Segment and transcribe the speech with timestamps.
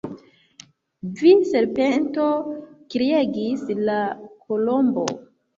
[1.19, 2.25] "Vi serpento!"
[2.95, 5.07] kriegis la Kolombo.